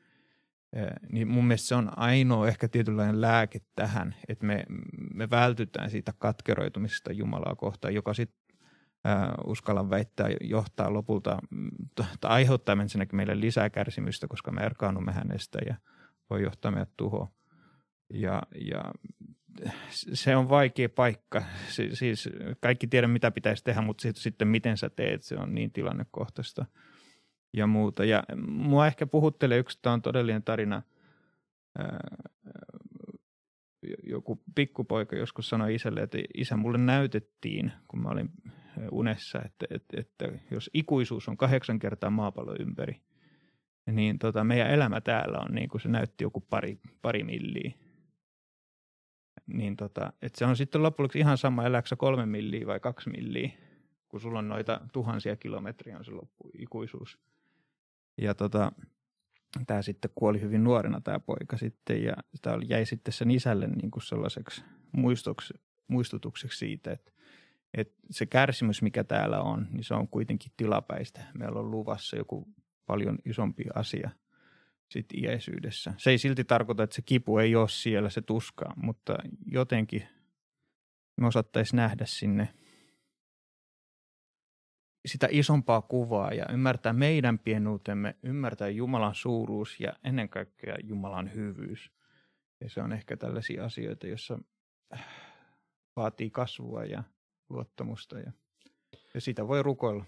[1.11, 4.65] niin mun mielestä se on ainoa ehkä tietynlainen lääke tähän, että me,
[5.13, 8.39] me vältytään siitä katkeroitumisesta Jumalaa kohtaan, joka sitten
[9.45, 15.59] uskallan väittää johtaa lopulta, mm, tai aiheuttaa ensinnäkin meille lisää kärsimystä, koska me erkaannumme hänestä
[15.67, 15.75] ja
[16.29, 17.27] voi johtaa meidät tuhoon.
[18.13, 18.83] Ja, ja
[19.93, 21.43] se on vaikea paikka.
[21.93, 26.65] Siis kaikki tiedä, mitä pitäisi tehdä, mutta sitten miten sä teet, se on niin tilannekohtaista
[27.53, 28.05] ja muuta.
[28.05, 30.81] Ja mua ehkä puhuttelee yksi, tämä on todellinen tarina.
[34.03, 38.29] Joku pikkupoika joskus sanoi isälle, että isä mulle näytettiin, kun mä olin
[38.91, 43.01] unessa, että, että, että jos ikuisuus on kahdeksan kertaa maapallo ympäri,
[43.91, 47.71] niin tota, meidän elämä täällä on niin kuin se näytti joku pari, pari milliä.
[49.47, 53.49] Niin tota, että se on sitten loppujen ihan sama, elääksä kolme milliä vai kaksi milliä,
[54.07, 57.19] kun sulla on noita tuhansia kilometriä on se loppu ikuisuus.
[58.17, 58.71] Ja tota,
[59.67, 63.91] tämä sitten kuoli hyvin nuorena tämä poika sitten ja sitä jäi sitten sen isälle niin
[63.91, 64.63] kuin sellaiseksi
[65.87, 67.11] muistutukseksi siitä, että,
[67.77, 71.21] että se kärsimys, mikä täällä on, niin se on kuitenkin tilapäistä.
[71.33, 72.47] Meillä on luvassa joku
[72.85, 74.09] paljon isompi asia
[74.89, 75.93] sitten iäisyydessä.
[75.97, 80.07] Se ei silti tarkoita, että se kipu ei ole siellä, se tuska, mutta jotenkin
[81.21, 82.49] me osattaisiin nähdä sinne–
[85.05, 91.91] sitä isompaa kuvaa ja ymmärtää meidän pienuutemme, ymmärtää Jumalan suuruus ja ennen kaikkea Jumalan hyvyys.
[92.61, 94.39] Ja se on ehkä tällaisia asioita, joissa
[95.95, 97.03] vaatii kasvua ja
[97.49, 98.31] luottamusta ja,
[99.13, 100.05] ja sitä voi rukoilla.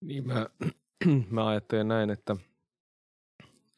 [0.00, 0.46] Niin mä,
[1.30, 2.36] mä ajattelen näin, että,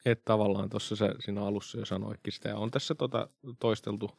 [0.05, 3.29] että tavallaan tuossa siinä alussa jo sanoikin sitä ja on tässä tota
[3.59, 4.11] toisteltu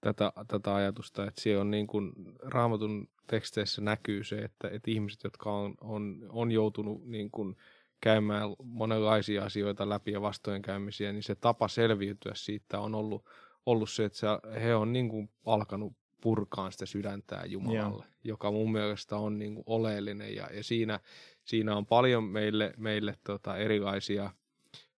[0.00, 5.24] tätä, tätä ajatusta, että siellä on niin kuin raamatun teksteissä näkyy se, että, että ihmiset,
[5.24, 7.56] jotka on, on, on joutunut niin kuin
[8.00, 13.24] käymään monenlaisia asioita läpi ja vastoinkäymisiä, niin se tapa selviytyä siitä on ollut,
[13.66, 14.26] ollut se, että se,
[14.62, 18.16] he on niin kuin alkanut purkaan sitä sydäntää Jumalalle, yeah.
[18.24, 21.00] joka mun mielestä on niin kuin oleellinen ja, ja siinä,
[21.44, 24.30] siinä on paljon meille, meille tota erilaisia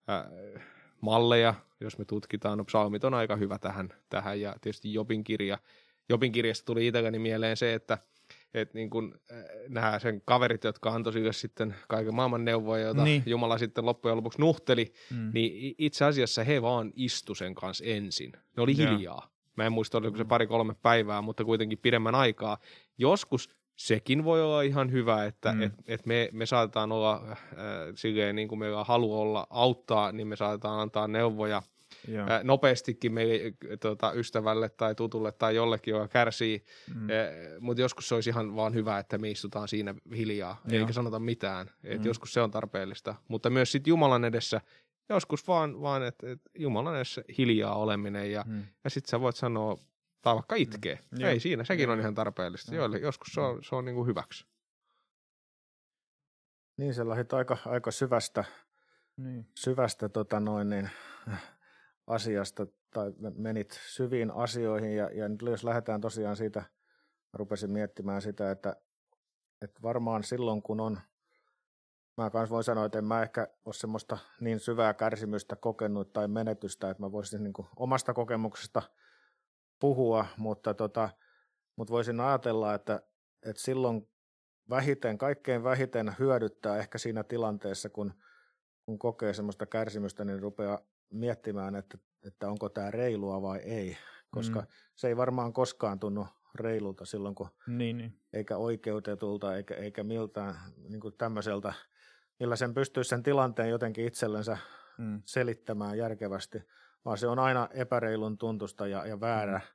[0.07, 0.31] ää,
[1.01, 2.57] malleja, jos me tutkitaan.
[2.57, 5.57] No psalmit on aika hyvä tähän, tähän ja tietysti Jobin kirja.
[6.10, 7.97] Jobin kirjasta tuli itselläni mieleen se, että
[8.53, 9.19] että niin kun,
[9.67, 13.23] nämä sen kaverit, jotka antoi sille sitten kaiken maailman neuvoja, joita niin.
[13.25, 15.31] Jumala sitten loppujen lopuksi nuhteli, mm.
[15.34, 18.31] niin itse asiassa he vaan istu sen kanssa ensin.
[18.31, 19.31] Ne oli hiljaa.
[19.62, 22.58] Mä en muista, oliko se pari-kolme päivää, mutta kuitenkin pidemmän aikaa.
[22.97, 25.62] Joskus sekin voi olla ihan hyvä, että mm.
[25.62, 27.38] et, et me, me saatetaan olla äh,
[27.95, 33.54] silleen, niin kuin meillä halu olla auttaa, niin me saatetaan antaa neuvoja äh, nopeastikin meille
[33.82, 36.63] tuota, ystävälle tai tutulle tai jollekin, joka kärsii,
[36.95, 37.10] mm.
[37.10, 37.15] äh,
[37.60, 40.80] mutta joskus se olisi ihan vaan hyvä, että me istutaan siinä hiljaa, Joo.
[40.80, 42.08] eikä sanota mitään, että mm.
[42.08, 44.62] joskus se on tarpeellista, mutta myös sitten Jumalan edessä
[45.13, 48.63] joskus vaan, vaan että et Jumalan edessä hiljaa oleminen ja, mm.
[48.84, 49.78] ja sitten sä voit sanoa
[50.21, 50.62] tai vaikka mm.
[50.62, 51.00] itkee.
[51.12, 51.26] Mm.
[51.26, 52.76] Ei siinä, sekin on ihan tarpeellista.
[52.76, 54.45] Joille joskus se on, se on niin kuin hyväksi.
[56.78, 58.43] Niin, se lähit aika, aika syvästä,
[59.17, 59.47] niin.
[59.58, 60.89] syvästä tota noin, niin,
[62.08, 66.63] asiasta tai menit syviin asioihin ja, ja nyt jos lähdetään tosiaan siitä,
[67.34, 68.76] rupesin miettimään sitä, että,
[69.62, 71.00] että varmaan silloin kun on,
[72.23, 76.27] mä kans voin sanoa, että en mä ehkä ole semmoista niin syvää kärsimystä kokenut tai
[76.27, 78.81] menetystä, että mä voisin niin kuin omasta kokemuksesta–
[79.81, 81.10] puhua, mutta, tota,
[81.75, 83.01] mutta voisin ajatella, että,
[83.43, 84.10] että silloin
[84.69, 88.13] vähiten, kaikkein vähiten hyödyttää ehkä siinä tilanteessa, kun,
[88.86, 90.79] kun kokee semmoista kärsimystä, niin rupeaa
[91.10, 93.97] miettimään, että, että onko tämä reilua vai ei,
[94.31, 94.67] koska mm.
[94.95, 98.19] se ei varmaan koskaan tunnu reilulta silloin, kun niin, niin.
[98.34, 100.55] eikä oikeutetulta eikä, eikä miltään
[100.89, 101.73] niin kuin tämmöiseltä,
[102.41, 104.58] millä sen pystyisi sen tilanteen jotenkin itsellensä
[104.97, 105.21] mm.
[105.25, 106.63] selittämään järkevästi
[107.06, 109.65] vaan se on aina epäreilun tuntusta ja, ja väärä, mm.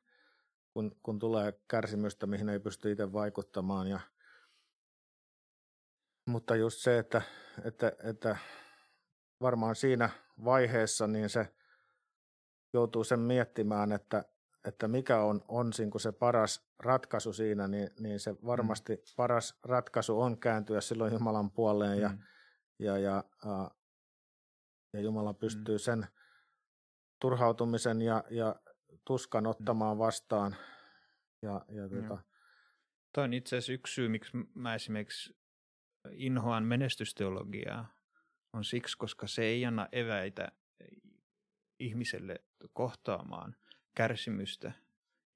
[0.73, 3.87] kun, kun tulee kärsimystä, mihin ei pysty itse vaikuttamaan.
[3.87, 4.01] Ja,
[6.27, 7.23] mutta just se, että,
[7.65, 8.37] että, että
[9.41, 10.11] varmaan siinä
[10.45, 11.55] vaiheessa niin se
[12.73, 14.25] joutuu sen miettimään, että,
[14.65, 19.03] että mikä on, on se paras ratkaisu siinä, niin, niin se varmasti mm.
[19.17, 22.19] paras ratkaisu on kääntyä silloin Jumalan puoleen ja, mm.
[22.79, 23.25] Ja, ja,
[24.93, 25.79] ja, Jumala pystyy mm.
[25.79, 26.07] sen
[27.21, 28.57] turhautumisen ja, ja
[29.05, 29.51] tuskan mm.
[29.51, 30.57] ottamaan vastaan
[31.43, 32.23] Ja, ja tuota,
[33.13, 35.37] Toi on itse asiassa yksi syy, miksi mä esimerkiksi
[36.11, 37.95] inhoan menestysteologiaa,
[38.53, 40.49] on siksi, koska se ei anna eväitä
[41.79, 43.57] ihmiselle kohtaamaan
[43.95, 44.73] kärsimystä.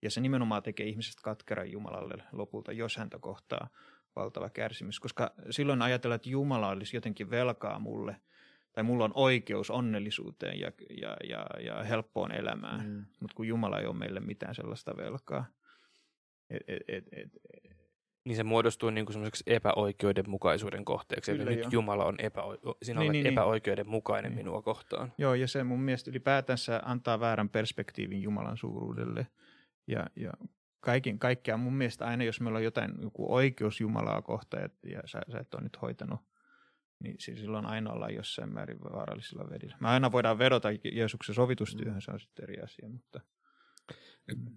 [0.02, 3.68] Ja se nimenomaan tekee ihmisestä katkeran Jumalalle lopulta, jos häntä kohtaa
[4.16, 5.00] valtava kärsimys.
[5.00, 8.16] Koska silloin ajatellaan, että Jumala olisi jotenkin velkaa mulle,
[8.72, 12.86] tai mulla on oikeus onnellisuuteen ja, ja, ja, ja helppoon elämään.
[12.86, 13.04] Mm.
[13.20, 15.44] Mutta kun Jumala ei ole meille mitään sellaista velkaa.
[16.50, 17.28] Et, et, et, et,
[18.24, 21.32] Niin se muodostuu niin kuin semmoiseksi epäoikeudenmukaisuuden kohteeksi.
[21.32, 21.64] Kyllä, joo.
[21.64, 23.32] nyt Jumala on epäo- sinä Niin, olet niin, niin.
[23.32, 24.44] epäoikeudenmukainen Niin.
[24.46, 25.12] minua kohtaan.
[25.18, 29.26] Joo, ja se mun mielestä ylipäätänsä antaa väärän perspektiivin Jumalan suuruudelle.
[29.86, 30.32] Ja, ja
[30.80, 35.00] kaiken kaikkiaan mun mielestä aina, jos meillä on jotain joku oikeus Jumalaa kohtaan, et, ja
[35.04, 36.20] sä, sä et ole nyt hoitanut,
[37.02, 39.76] niin si- silloin aina ollaan jossain määrin vaarallisilla vedillä.
[39.80, 43.20] Me aina voidaan vedota Jeesuksen sovitustyöhön, se on sitten eri asia, mutta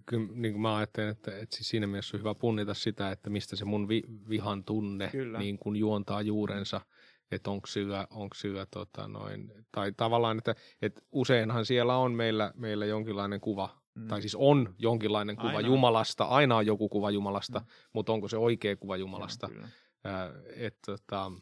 [0.06, 3.30] Kyllä niin kuin mä ajattelen, että, että siis siinä mielessä on hyvä punnita sitä, että
[3.30, 5.38] mistä se mun vi, vihan tunne Kyllä.
[5.38, 6.80] niin kuin juontaa juurensa,
[7.30, 12.52] että onko sillä, onko sillä tota noin, tai tavallaan, että, että useinhan siellä on meillä,
[12.56, 14.08] meillä jonkinlainen kuva, mm.
[14.08, 15.68] tai siis on jonkinlainen kuva Aina.
[15.68, 17.66] Jumalasta, aina on joku kuva Jumalasta, Mm.
[17.92, 19.48] mutta onko se oikea kuva Jumalasta?
[19.48, 19.68] Kyllä.
[20.56, 21.32] Että tota,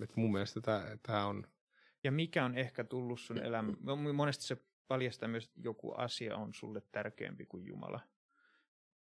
[0.00, 0.60] et mun mielestä
[1.02, 1.46] tämä on,
[2.04, 3.72] Ja mikä on ehkä tullut sun elämä?
[4.12, 4.56] Monesti se
[4.88, 8.00] paljastaa myös, että joku asia on sulle tärkeämpi kuin Jumala.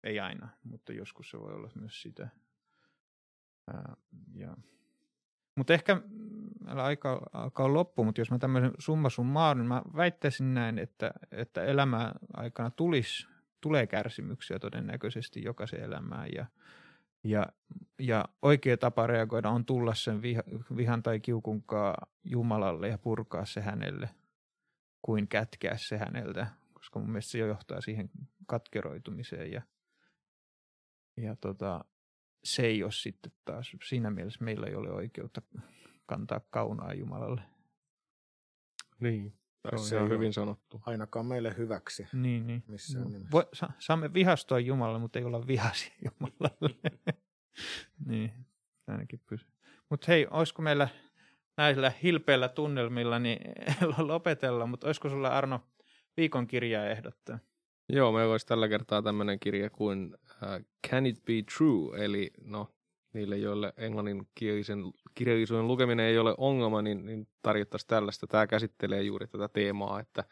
[0.03, 2.29] Ei aina, mutta joskus se voi olla myös sitä.
[3.73, 3.95] Ää,
[4.33, 4.57] ja.
[5.55, 10.53] Mutta ehkä mm, aika alkaa loppu, mutta jos mä tämmöisen summa summarum, niin mä väittäisin
[10.53, 13.27] näin, että, että elämä aikana tulisi,
[13.61, 16.45] tulee kärsimyksiä todennäköisesti jokaisen elämään ja,
[17.23, 17.45] ja,
[17.99, 20.43] ja oikea tapa reagoida on tulla sen viha,
[20.75, 24.09] vihan tai kiukunkaa Jumalalle ja purkaa se hänelle,
[25.01, 28.09] kuin kätkeä se häneltä, koska mun mielestä se jo johtaa siihen
[28.47, 29.61] katkeroitumiseen ja,
[31.17, 31.85] ja tota,
[32.43, 35.41] se ei ole sitten taas, siinä mielessä meillä ei ole oikeutta
[36.05, 37.41] kantaa kaunaa Jumalalle.
[38.99, 39.33] niin,
[39.77, 40.81] Se se ei on hyvin sanottu.
[40.85, 42.63] ainakaan meille hyväksi Niin, niin.
[42.67, 43.27] missään nimessä.
[43.31, 46.91] Voi, sa, saamme vihastua Jumalalle, mutta ei olla vihaisia Jumalalle.
[48.09, 48.33] niin,
[48.87, 49.45] ainakin pysy.
[49.89, 50.87] Mutta hei, olisiko meillä
[51.57, 53.39] näillä hilpeillä tunnelmilla niin
[53.97, 55.67] lopetella, mutta olisiko sulla Arno
[56.17, 57.39] viikon kirjaa ehdottaa?
[57.89, 62.67] Joo, meillä olisi tällä kertaa tämmöinen kirja kuin uh, Can It Be True, eli no
[63.13, 64.83] niille, joille englanninkielisen
[65.15, 68.27] kirjallisuuden lukeminen ei ole ongelma, niin, niin tarjottaisiin tällaista.
[68.27, 70.23] Tämä käsittelee juuri tätä teemaa, että,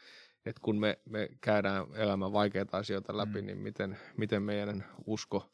[0.45, 3.45] että kun me, me käydään elämän vaikeita asioita läpi, Mm.
[3.45, 5.51] niin miten, miten meidän usko,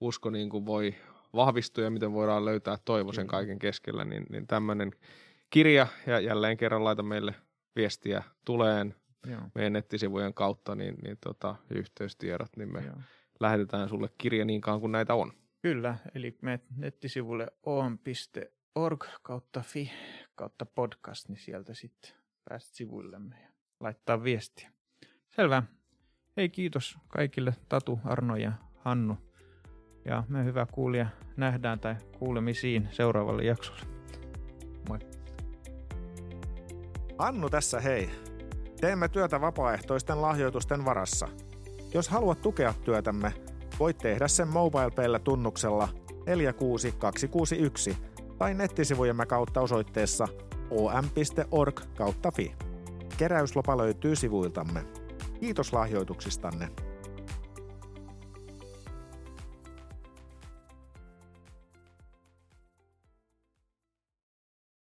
[0.00, 0.94] usko niin kuin voi
[1.34, 4.92] vahvistua ja miten voidaan löytää toivo sen kaiken keskellä, niin, niin tämmöinen
[5.50, 7.34] kirja, ja jälleen kerran laita meille
[7.76, 9.40] viestiä tuleen Joo.
[9.54, 12.96] meidän nettisivujen kautta, niin, niin tota, yhteystiedot, niin me Joo.
[13.40, 15.32] lähetetään sulle kirja niin kauan kuin näitä on.
[15.62, 19.90] Kyllä, eli menet nettisivulle on.org kautta fi
[20.34, 22.10] kautta podcast, niin sieltä sitten
[22.48, 23.48] pääset sivuillemme ja
[23.80, 24.70] laittaa viestiä.
[25.30, 25.62] Selvä.
[26.36, 29.16] Hei kiitos kaikille Tatu, Arno ja Hannu.
[30.04, 31.06] Ja me hyvä kuulija
[31.36, 33.94] nähdään tai kuulemisiin seuraavalle jaksolle.
[37.18, 38.10] Annu tässä hei.
[38.84, 41.28] Teemme työtä vapaaehtoisten lahjoitusten varassa.
[41.94, 43.34] Jos haluat tukea työtämme,
[43.78, 45.88] voit tehdä sen MobilePayllä tunnuksella
[46.26, 47.96] 46261
[48.38, 50.28] tai nettisivujemme kautta osoitteessa
[50.70, 52.54] om.org kautta fi.
[53.16, 54.84] Keräyslopa löytyy sivuiltamme.
[55.40, 56.68] Kiitos lahjoituksistanne.